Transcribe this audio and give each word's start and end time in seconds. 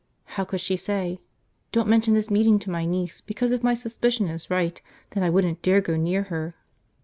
How 0.33 0.45
could 0.45 0.61
she 0.61 0.77
say, 0.77 1.21
don't 1.71 1.87
mention 1.87 2.15
this 2.15 2.31
meeting 2.31 2.57
to 2.61 2.71
my 2.71 2.85
niece 2.87 3.21
because 3.21 3.51
if 3.51 3.61
my 3.61 3.75
suspicion 3.75 4.29
is 4.29 4.49
right 4.49 4.81
then 5.11 5.21
I 5.21 5.29
wouldn't 5.29 5.61
dare 5.61 5.79
go 5.79 5.95
near 5.95 6.23
her. 6.23 6.55